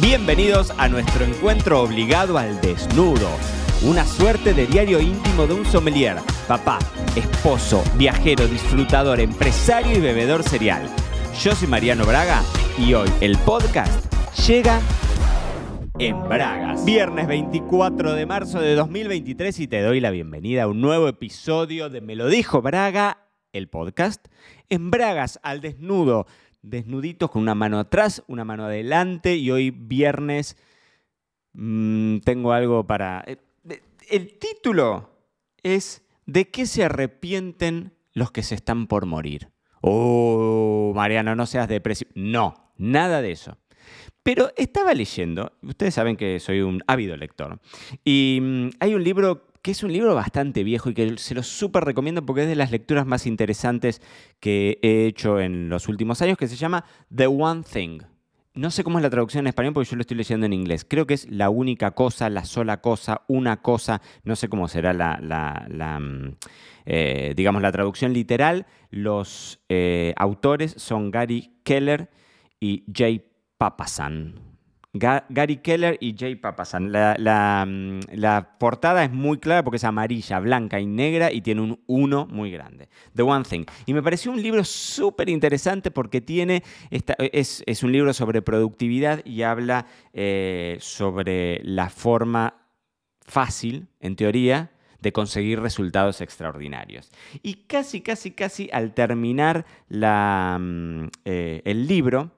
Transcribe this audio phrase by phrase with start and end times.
[0.00, 3.28] Bienvenidos a nuestro encuentro obligado al desnudo.
[3.82, 6.78] Una suerte de diario íntimo de un sommelier, papá,
[7.16, 10.88] esposo, viajero, disfrutador, empresario y bebedor serial.
[11.42, 12.44] Yo soy Mariano Braga
[12.78, 14.14] y hoy el podcast
[14.46, 14.80] llega
[15.98, 16.84] en Bragas.
[16.84, 21.90] Viernes 24 de marzo de 2023 y te doy la bienvenida a un nuevo episodio
[21.90, 24.28] de Me lo dijo Braga, el podcast,
[24.68, 26.26] en Bragas al desnudo
[26.62, 30.56] desnuditos con una mano atrás, una mano adelante y hoy viernes
[31.52, 33.24] mmm, tengo algo para...
[33.26, 33.38] Eh,
[34.10, 35.10] el título
[35.62, 39.48] es ¿De qué se arrepienten los que se están por morir?
[39.80, 42.10] Oh, Mariano, no seas depresivo.
[42.14, 43.56] No, nada de eso.
[44.22, 47.60] Pero estaba leyendo, ustedes saben que soy un ávido lector,
[48.04, 51.42] y mmm, hay un libro que es un libro bastante viejo y que se lo
[51.42, 54.00] súper recomiendo porque es de las lecturas más interesantes
[54.40, 58.00] que he hecho en los últimos años, que se llama The One Thing.
[58.54, 60.84] No sé cómo es la traducción en español porque yo lo estoy leyendo en inglés.
[60.84, 64.02] Creo que es la única cosa, la sola cosa, una cosa.
[64.24, 66.00] No sé cómo será la, la, la
[66.84, 68.66] eh, digamos, la traducción literal.
[68.90, 72.10] Los eh, autores son Gary Keller
[72.58, 73.24] y Jay
[73.58, 74.47] Papasan.
[74.98, 76.88] Gary Keller y Jay Papasan.
[76.88, 81.80] Mm, la, portada es muy clara porque es amarilla, blanca y negra y tiene un
[81.86, 82.88] 1 muy grande.
[83.14, 83.64] The One Thing.
[83.86, 89.24] Y me pareció un libro súper interesante porque tiene esta, es, un libro sobre productividad
[89.24, 92.54] y habla eh, sobre la forma
[93.20, 97.10] fácil, en teoría, de conseguir resultados extraordinarios.
[97.42, 100.60] Y casi, casi, casi al terminar la,
[101.24, 102.32] eh, el libro,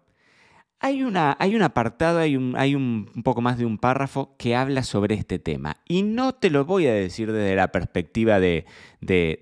[0.82, 4.56] hay, una, hay un apartado, hay, un, hay un, poco más de un párrafo que
[4.56, 5.76] habla sobre este tema.
[5.86, 8.64] Y no te lo voy a decir desde la perspectiva de,
[9.02, 9.38] de,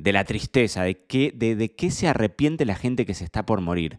[0.00, 3.60] de, la tristeza, de, que, de, qué se arrepiente la gente que se está por
[3.60, 3.98] morir,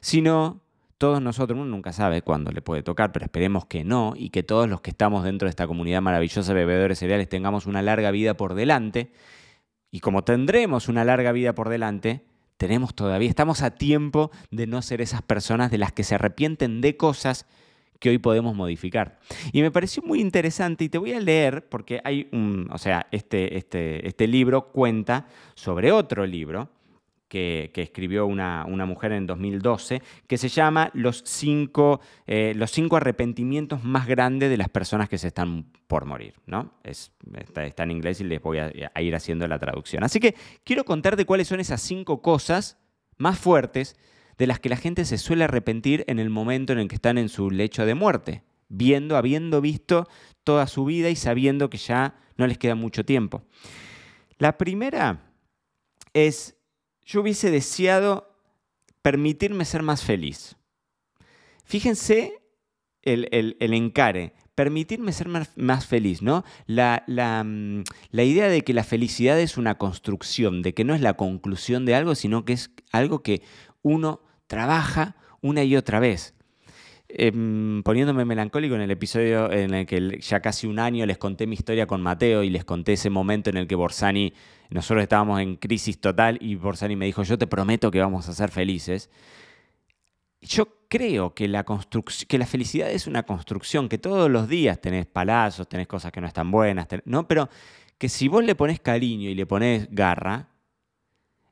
[0.00, 0.62] sino
[0.98, 4.42] todos nosotros, uno nunca sabe cuándo le puede tocar, pero esperemos que no, y que
[4.42, 8.10] todos los que estamos dentro de esta comunidad maravillosa de bebedores cereales tengamos una larga
[8.10, 9.12] vida por delante.
[9.92, 12.24] Y como tendremos una larga vida por delante,
[12.56, 16.80] tenemos todavía, estamos a tiempo de no ser esas personas de las que se arrepienten
[16.80, 17.46] de cosas
[17.98, 19.18] que hoy podemos modificar.
[19.52, 23.06] Y me pareció muy interesante y te voy a leer porque hay un, o sea,
[23.10, 26.68] este, este, este libro cuenta sobre otro libro
[27.28, 32.96] que, escribió una, una, mujer en 2012, que se llama Los cinco, eh, los cinco
[32.96, 36.34] arrepentimientos más grandes de las personas que se están por morir.
[36.46, 36.72] ¿no?
[36.84, 40.04] Es, está, está, en inglés y les voy a, a ir haciendo la traducción.
[40.04, 42.78] Así que quiero contarte cuáles son esas cinco cosas
[43.18, 43.96] más fuertes
[44.38, 47.18] de las que la gente se suele arrepentir en el momento en el que están
[47.18, 50.08] en su lecho de muerte, viendo, habiendo visto
[50.44, 53.42] toda su vida y sabiendo que ya no les queda mucho tiempo.
[54.38, 55.32] La primera
[56.12, 56.55] es
[57.06, 58.36] yo hubiese deseado
[59.00, 60.56] permitirme ser más feliz.
[61.64, 62.42] Fíjense
[63.02, 66.44] el, el, el encare, permitirme ser más, más feliz, ¿no?
[66.66, 70.94] La, la, mm, la, idea de que la felicidad es una construcción, de que no
[70.94, 73.42] es la conclusión de algo, sino que es algo que
[73.82, 76.35] uno trabaja una y otra vez.
[77.18, 77.32] Eh,
[77.82, 81.54] poniéndome melancólico en el episodio en el que ya casi un año les conté mi
[81.54, 84.34] historia con Mateo y les conté ese momento en el que Borsani,
[84.68, 88.34] nosotros estábamos en crisis total y Borsani me dijo, yo te prometo que vamos a
[88.34, 89.08] ser felices.
[90.42, 91.64] Yo creo que la,
[92.28, 96.20] que la felicidad es una construcción, que todos los días tenés palazos, tenés cosas que
[96.20, 97.26] no están buenas, ¿no?
[97.26, 97.48] pero
[97.96, 100.50] que si vos le pones cariño y le pones garra,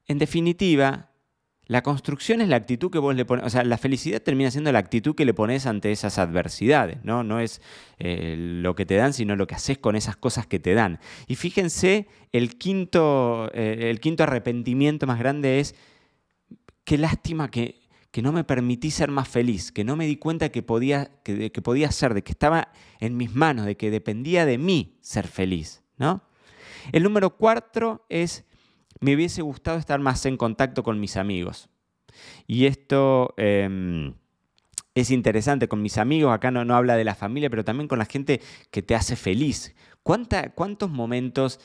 [0.07, 1.09] en definitiva,
[1.67, 4.71] la construcción es la actitud que vos le pones, o sea, la felicidad termina siendo
[4.71, 7.25] la actitud que le pones ante esas adversidades, ¿no?
[7.25, 7.63] No es
[7.99, 11.01] eh, lo que te dan, sino lo que haces con esas cosas que te dan.
[11.27, 15.75] Y fíjense, el quinto, eh, el quinto arrepentimiento más grande es,
[16.85, 17.81] qué lástima que,
[18.11, 21.51] que, no me permití ser más feliz, que no me di cuenta que podía, que,
[21.51, 25.27] que podía ser, de que estaba en mis manos, de que dependía de mí ser
[25.27, 26.23] feliz, ¿no?
[26.93, 28.45] El número cuatro es
[29.05, 31.69] me hubiese gustado estar más en contacto con mis amigos.
[32.47, 34.15] Y esto eh,
[34.95, 37.99] es interesante con mis amigos, acá no, no, habla de la familia, pero también con
[37.99, 38.41] la gente
[38.71, 39.75] que te hace feliz.
[40.03, 41.61] ¿Cuánta, ¿Cuántos momentos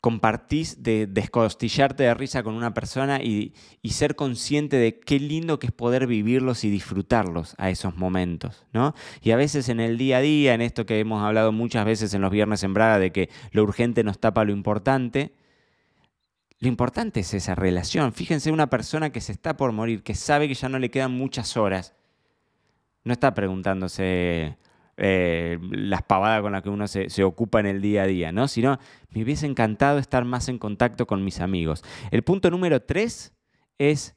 [0.00, 5.60] compartís de descostillarte de risa con una persona y, y, ser consciente de qué lindo
[5.60, 8.94] que es poder vivirlos y disfrutarlos a esos momentos, ¿no?
[9.22, 12.14] Y a veces en el día a día, en esto que hemos hablado muchas veces
[12.14, 15.34] en los viernes en Braga, de que lo urgente nos tapa lo importante,
[16.60, 18.12] lo importante es esa relación.
[18.12, 21.12] Fíjense una persona que se está por morir, que sabe que ya no le quedan
[21.12, 21.94] muchas horas.
[23.02, 24.58] No está preguntándose
[24.98, 28.46] eh, las pavadas con las que uno se, ocupa en el día a día, ¿no?
[28.46, 28.78] Sino,
[29.08, 31.82] me hubiese encantado estar más en contacto con mis amigos.
[32.10, 33.32] El punto número tres
[33.78, 34.14] es,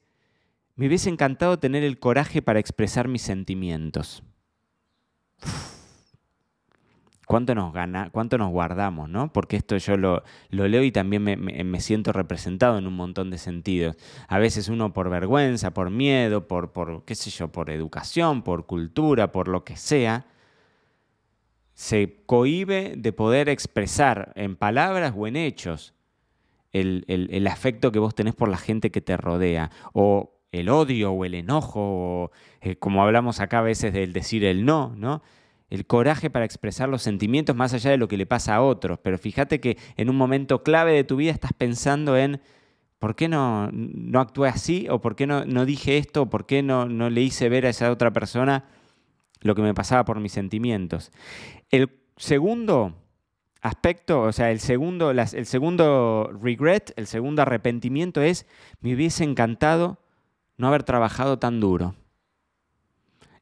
[0.76, 4.22] me hubiese encantado tener el coraje para expresar mis sentimientos.
[7.34, 9.34] Cuánto nos gana, cuánto nos guardamos, ¿no?
[9.34, 10.22] Porque esto yo lo,
[10.52, 13.96] leo y también me, siento representado en un montón de sentidos.
[14.28, 18.68] A veces uno por vergüenza, por miedo, por, por, qué sé yo, por educación, por
[18.68, 20.28] cultura, por lo que sea,
[21.74, 25.96] se cohíbe de poder expresar en palabras o en hechos
[26.72, 31.26] el, afecto que vos tenés por la gente que te rodea, o el odio o
[31.26, 32.32] el enojo, o,
[32.62, 35.24] eh, como hablamos acá a veces del decir el no, ¿no?
[35.74, 39.00] El coraje para expresar los sentimientos más allá de lo que le pasa a otros.
[39.02, 42.42] Pero fíjate que en un momento clave de tu vida estás pensando en
[43.00, 44.86] ¿por qué no, no actué así?
[44.92, 46.22] ¿O por qué no, no dije esto?
[46.22, 48.66] ¿O por qué no, no le hice ver a esa otra persona
[49.42, 51.12] lo que me pasaba por mis sentimientos?
[51.72, 52.94] El segundo
[53.64, 58.46] aspecto, o sea, el segundo, el segundo regret, el segundo arrepentimiento es,
[58.80, 59.98] me hubiese encantado
[60.56, 61.96] no haber trabajado tan duro.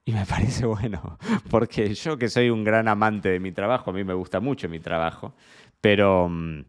[0.05, 1.19] Y me parece bueno,
[1.49, 4.67] porque yo que soy un gran amante de mi trabajo, a mí me gusta mucho
[4.67, 5.33] mi trabajo,
[5.79, 6.65] pero mm,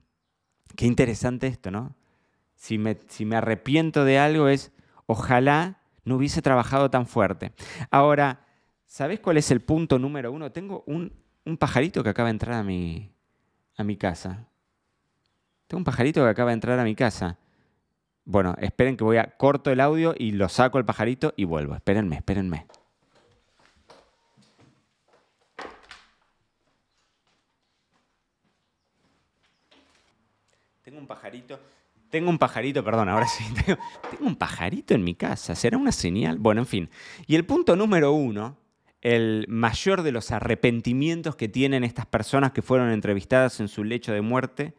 [0.77, 1.95] qué interesante esto, ¿no?
[2.55, 2.97] Si me,
[3.35, 4.71] arrepiento de algo es,
[5.07, 7.53] ojalá no hubiese trabajado tan fuerte.
[7.91, 8.47] Ahora,
[8.87, 10.53] ¿sabes cuál es el punto número uno?
[10.53, 11.13] Tengo un,
[11.45, 13.11] un pajarito que acaba de entrar a mi,
[13.77, 14.47] a mi casa.
[15.67, 17.39] Tengo un pajarito que acaba de entrar a mi casa.
[18.25, 21.75] Bueno, esperen que voy a corto el audio y lo saco el pajarito y vuelvo.
[21.75, 22.67] Espérenme, espérenme.
[31.03, 31.61] Un pajarito.
[32.11, 33.45] Tengo un pajarito, perdón, ahora sí.
[33.67, 33.81] Tengo,
[34.21, 35.55] un pajarito en mi casa.
[35.55, 36.39] ¿Será una señal?
[36.39, 36.91] Bueno, en fin.
[37.27, 38.57] Y el punto número uno,
[39.01, 44.13] el mayor de los arrepentimientos que tienen estas personas que fueron entrevistadas en su lecho
[44.13, 44.75] de muerte,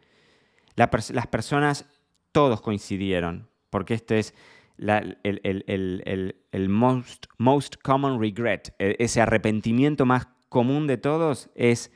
[0.76, 1.86] las personas,
[2.32, 4.34] todos coincidieron, porque este es
[4.78, 11.92] el, most, most common regret, e, ese arrepentimiento más común de todos es,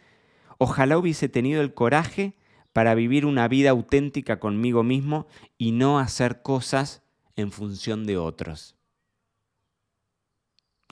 [0.59, 2.35] ojalá hubiese tenido el coraje
[2.79, 5.27] para vivir una vida auténtica conmigo mismo
[5.59, 7.03] y no hacer cosas
[7.35, 8.77] en función de otros.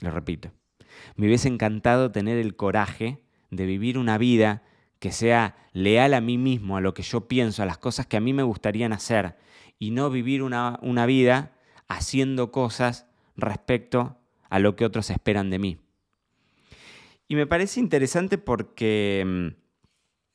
[0.01, 0.51] Lo repito,
[1.15, 4.63] me hubiese encantado tener el coraje de vivir una vida
[4.99, 8.17] que sea leal a mí mismo, a lo que yo pienso, a las cosas que
[8.17, 9.37] a mí me gustarían hacer,
[9.79, 11.53] y no vivir una, una vida
[11.87, 13.07] haciendo cosas
[13.37, 14.17] respecto
[14.49, 15.77] a lo que otros esperan de mí.
[17.29, 19.66] Y me parece interesante porque mm,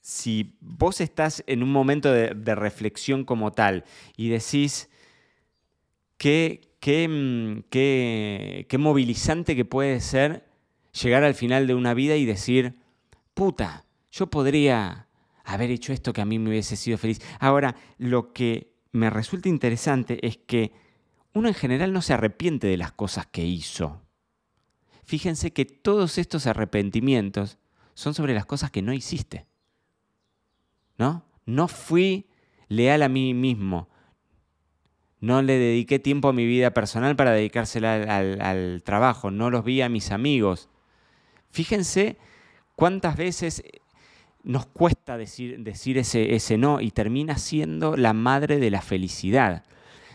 [0.02, 3.84] si vos estás en un momento de, reflexión como tal
[4.16, 4.90] y decís
[6.18, 10.44] qué, mm, qué, qué, movilizante que puede ser
[11.00, 12.74] llegar al final de una vida y decir,
[13.32, 15.06] puta, yo podría
[15.44, 17.20] haber hecho esto que a mí me hubiese sido feliz.
[17.38, 20.72] Ahora, lo que me resulta interesante es que
[21.32, 24.02] uno en general no se arrepiente de las cosas que hizo.
[25.04, 27.58] Fíjense que todos estos arrepentimientos
[27.94, 29.46] son sobre las cosas que no hiciste.
[30.98, 31.24] ¿No?
[31.46, 32.26] No fui
[32.68, 33.88] leal a mí mismo.
[35.20, 39.30] No le dediqué tiempo a mi vida personal para dedicársela al, trabajo.
[39.30, 40.68] No los vi a mis amigos.
[41.50, 42.16] Fíjense
[42.74, 43.62] cuántas veces
[44.42, 49.64] nos cuesta decir, decir ese, ese, no y termina siendo la madre de la felicidad.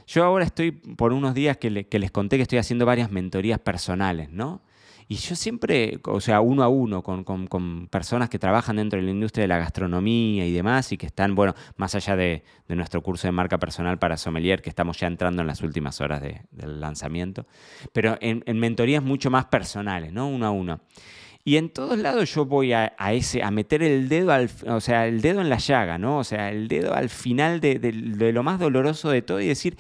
[0.08, 3.60] Yo ahora estoy por unos días que, que les conté que estoy haciendo varias mentorías
[3.60, 4.62] personales, ¿no?
[5.10, 9.12] Y yo siempre, o sea, uno a uno, con, personas que trabajan dentro de la
[9.12, 13.28] industria de la gastronomía y demás, y que están, bueno, más allá de, nuestro curso
[13.28, 16.22] de marca personal para sommelier, que estamos ya entrando en las últimas horas
[16.52, 17.46] del lanzamiento,
[17.94, 20.28] pero en, mentorías mucho más personales, ¿no?
[20.28, 20.82] Uno a uno.
[21.46, 25.08] Y en todos lados yo voy a, ese, a meter el dedo, al, o sea,
[25.08, 26.18] el dedo en la llaga, ¿no?
[26.18, 29.78] O sea, el dedo al final de, de lo más doloroso de todo y decir,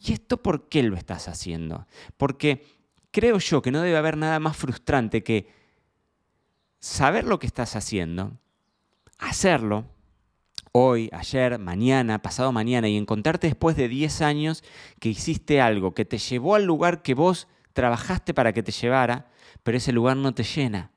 [0.00, 1.88] ¿y esto por qué lo estás haciendo?
[2.16, 2.77] Porque
[3.18, 5.48] creo yo que no debe haber nada más frustrante que
[6.78, 8.38] saber lo que estás haciendo,
[9.18, 9.86] hacerlo
[10.70, 14.62] hoy, ayer, mañana, pasado mañana y encontrarte después de 10 años
[15.00, 19.26] que hiciste algo que te llevó al lugar que vos trabajaste para que te llevara,
[19.64, 20.92] pero ese lugar no te llena.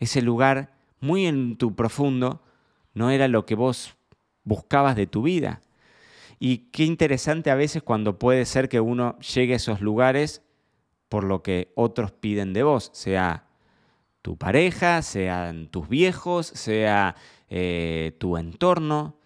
[0.00, 2.42] Ese lugar, muy en tu profundo,
[2.94, 3.94] no era lo que vos
[4.42, 5.60] buscabas de tu vida.
[6.40, 10.42] Y qué interesante a veces cuando puede ser que uno llegue a esos lugares
[11.14, 13.46] por lo que otros piden de vos, sea
[14.20, 17.14] tu pareja, sean tus viejos, sea
[17.48, 19.16] eh, tu entorno.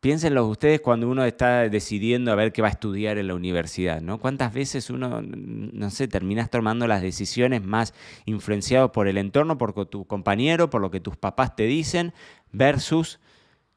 [0.00, 4.00] Piénsenlo ustedes cuando uno está decidiendo a ver qué va a estudiar en la universidad,
[4.00, 4.16] ¿no?
[4.16, 7.92] ¿Cuántas veces uno, no sé, terminas tomando las decisiones más
[8.24, 12.14] influenciados por el entorno, por tu compañero, por lo que tus papás te dicen,
[12.50, 13.20] versus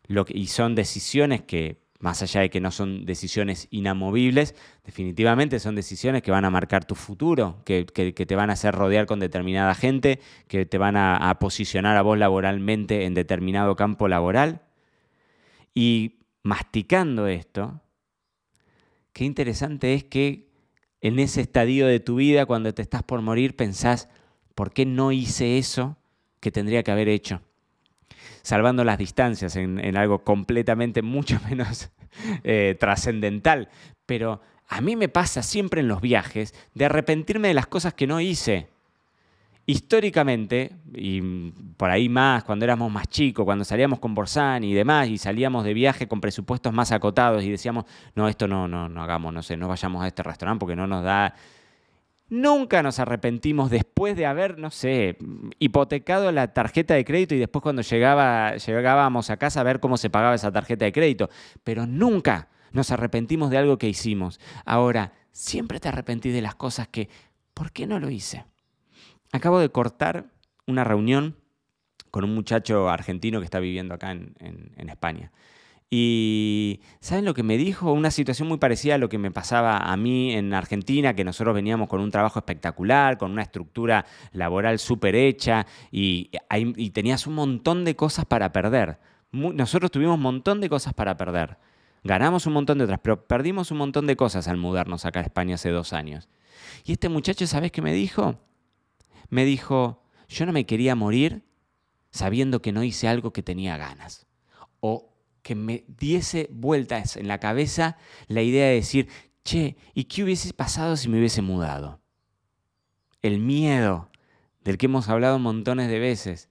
[0.08, 5.60] lo que, y son decisiones que más allá de que no son decisiones inamovibles, definitivamente
[5.60, 9.20] son decisiones que van a marcar tu futuro, que, te van a hacer rodear con
[9.20, 14.62] determinada gente, que te van a, posicionar a vos laboralmente en determinado campo laboral.
[15.76, 17.82] Y masticando esto,
[19.14, 20.50] qué interesante es que
[21.02, 24.10] en ese estadio de tu vida, cuando te estás por morir, pensás,
[24.56, 25.98] ¿por qué no hice eso
[26.40, 27.42] que tendría que haber hecho?
[28.42, 31.90] Salvando las distancias en, algo completamente mucho menos
[32.44, 33.70] eh, trascendental.
[34.06, 38.08] Pero a mí me pasa siempre en los viajes de arrepentirme de las cosas que
[38.08, 38.70] no hice.
[39.66, 41.22] Históricamente, y
[41.78, 45.64] por ahí más, cuando éramos más chicos, cuando salíamos con Borsán y demás, y salíamos
[45.64, 47.86] de viaje con presupuestos más acotados y decíamos,
[48.16, 50.88] no, esto no, no, no hagamos, no sé, no vayamos a este restaurante porque no
[50.88, 51.36] nos da
[52.32, 55.18] Nunca nos arrepentimos después de haber, no sé,
[55.60, 60.10] hipotecado la tarjeta de crédito y después cuando llegábamos a casa a ver cómo se
[60.10, 61.30] pagaba esa tarjeta de crédito.
[61.66, 64.40] Pero nunca nos arrepentimos de algo que hicimos.
[64.64, 67.10] Ahora, siempre te arrepentí de las cosas que,
[67.54, 68.46] ¿por qué no lo hice?
[69.34, 70.28] Acabo de cortar
[70.68, 71.36] una reunión
[72.12, 75.34] con un muchacho argentino que está viviendo acá en España.
[75.94, 77.92] Y ¿saben lo que me dijo?
[77.92, 81.54] Una situación muy parecida a lo que me pasaba a mí en Argentina, que nosotros
[81.54, 86.32] veníamos con un trabajo espectacular, con una estructura laboral súper hecha y,
[86.94, 89.00] tenías un montón de cosas para perder.
[89.34, 91.58] nosotros tuvimos un montón de cosas para perder.
[92.06, 95.24] Ganamos un montón de otras, pero perdimos un montón de cosas al mudarnos acá a
[95.24, 96.30] España hace dos años.
[96.86, 98.40] Y este muchacho, ¿sabes qué me dijo?
[99.30, 101.44] Me dijo, yo no me quería morir
[102.12, 104.26] sabiendo que no hice algo que tenía ganas.
[104.80, 105.11] O
[105.42, 109.08] que me diese vueltas en la cabeza la idea de decir,
[109.44, 112.02] che, ¿y qué hubiese pasado si me hubiese mudado?
[113.22, 114.10] El miedo
[114.64, 116.50] del que hemos hablado montones de veces,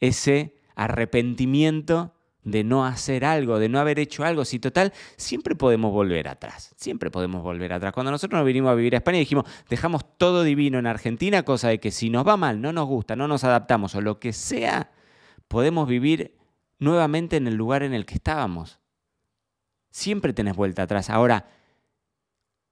[0.00, 4.44] ese arrepentimiento de no hacer algo, de no haber hecho algo.
[4.44, 7.92] Si total, siempre podemos volver atrás, siempre podemos volver atrás.
[7.92, 11.68] Cuando nosotros nos vinimos a vivir a España dijimos, dejamos todo divino en Argentina, cosa
[11.68, 14.32] de que si nos va mal, no nos gusta, no nos adaptamos o lo que
[14.32, 14.90] sea,
[15.48, 16.34] podemos vivir
[16.82, 18.80] nuevamente en el lugar en el que estábamos.
[19.90, 21.10] Siempre tenés vuelta atrás.
[21.10, 21.48] Ahora,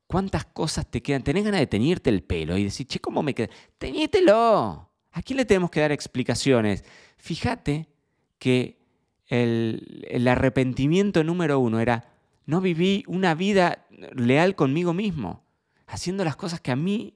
[0.09, 1.23] ¿cuántas cosas te quedan?
[1.23, 3.51] ¿Tenés ganas de teñirte el pelo y decir, che, ¿cómo me queda?
[3.79, 4.91] Teñítelo.
[5.13, 6.85] ¿A quién le tenemos que dar explicaciones?
[7.19, 7.89] Fíjate
[8.41, 8.81] que
[9.29, 12.13] el, el arrepentimiento número uno era,
[12.47, 13.87] no viví una vida
[14.17, 15.45] leal conmigo mismo,
[15.87, 17.15] haciendo las cosas que a mí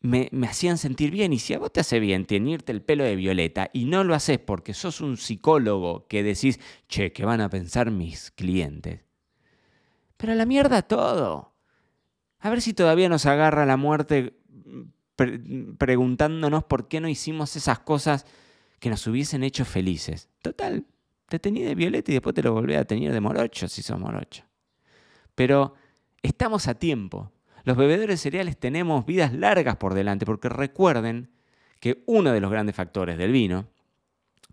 [0.00, 1.32] me, hacían sentir bien.
[1.32, 4.14] Y si a vos te hace bien teñirte el pelo de violeta y no lo
[4.14, 9.00] haces porque sos un psicólogo que decís, che, ¿qué van a pensar mis clientes?
[10.16, 11.54] Pero la mierda todo.
[12.40, 14.38] A ver si todavía nos agarra la muerte
[15.78, 18.24] preguntándonos por qué no hicimos esas cosas
[18.78, 20.28] que nos hubiesen hecho felices.
[20.42, 20.86] Total,
[21.28, 23.98] te teñí de violeta y después te lo volví a teñir de morocho si sos
[23.98, 24.44] morocho.
[25.34, 25.74] Pero
[26.22, 27.32] estamos a tiempo
[27.68, 31.28] los bebedores cereales tenemos vidas largas por delante, porque recuerden
[31.80, 33.66] que uno de los grandes factores del vino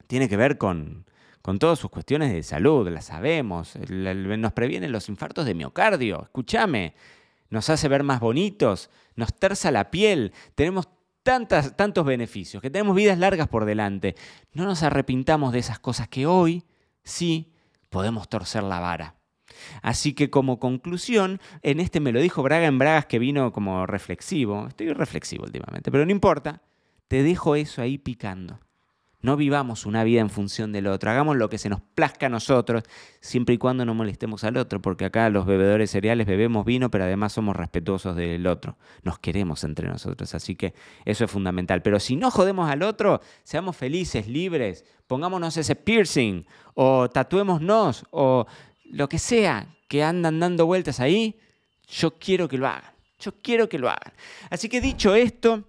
[0.07, 1.05] tiene que ver con,
[1.41, 6.93] con todas sus cuestiones de salud, las sabemos, nos previene los infartos de miocardio, escúchame,
[7.49, 10.89] nos hace ver más bonitos, nos terza la piel, tenemos
[11.23, 14.15] tantas, tantos beneficios, que tenemos vidas largas por delante.
[14.51, 16.65] No nos arrepintamos de esas cosas que hoy
[17.01, 17.53] sí
[17.89, 19.14] podemos torcer la vara.
[19.81, 23.85] Así que como conclusión, en este me lo dijo Braga en Bragas que vino como
[23.85, 26.61] reflexivo, estoy reflexivo últimamente, pero no importa,
[27.07, 28.59] te dejo eso ahí picando.
[29.25, 32.29] No vivamos una vida en función del otro, hagamos lo que se nos plazca a
[32.29, 32.83] nosotros,
[33.21, 37.05] siempre y cuando no molestemos al otro, porque acá los bebedores cereales bebemos vino, pero
[37.05, 41.81] además somos respetuosos del otro, nos queremos entre nosotros, así que eso es fundamental.
[41.81, 46.45] Pero si no jodemos al otro, seamos felices, libres, pongámonos ese piercing,
[46.75, 48.45] o tatuémonos, o
[48.89, 51.39] lo que sea que andan dando vueltas ahí,
[51.87, 52.91] yo quiero que lo hagan.
[53.19, 54.13] Yo quiero que lo hagan.
[54.49, 55.63] Así que dicho esto,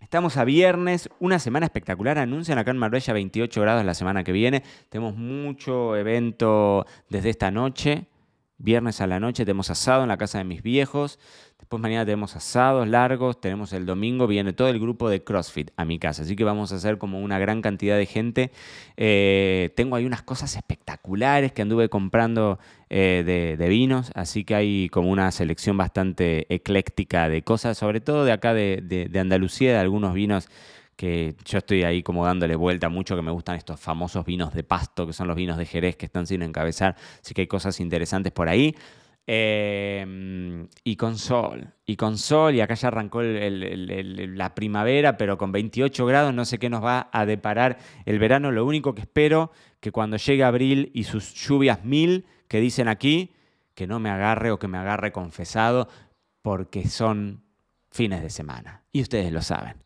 [0.00, 2.18] estamos a viernes, una semana espectacular.
[2.18, 4.62] Anuncian acá en Marbella 28 grados la semana que viene.
[4.88, 8.06] Tenemos mucho evento desde esta noche.
[8.58, 11.18] Viernes a la noche tenemos asado en la casa de mis viejos.
[11.58, 15.84] Después mañana tenemos asados largos, tenemos el domingo, viene todo el grupo de CrossFit a
[15.84, 18.50] mi casa, así que vamos a hacer como una gran cantidad de gente.
[18.96, 22.58] Eh, tengo ahí unas cosas espectaculares que anduve comprando
[22.88, 28.24] eh, de, vinos, así que hay como una selección bastante ecléctica de cosas, sobre todo
[28.24, 30.48] de acá de, de Andalucía, de algunos vinos
[30.96, 34.64] que yo estoy ahí como dándole vuelta mucho, que me gustan estos famosos vinos de
[34.64, 37.78] pasto, que son los vinos de Jerez que están sin encabezar, así que hay cosas
[37.80, 38.74] interesantes por ahí.
[39.28, 45.50] Eh, y con sol, y con sol, y acá ya arrancó la primavera, pero con
[45.50, 48.52] 28 grados no sé qué nos va a deparar el verano.
[48.52, 49.50] Lo único que espero
[49.80, 53.34] que cuando llegue abril y sus lluvias mil, que dicen aquí,
[53.74, 55.88] que no me agarre o que me agarre confesado,
[56.40, 57.42] porque son
[57.90, 58.84] fines de semana.
[58.92, 59.85] Y ustedes lo saben.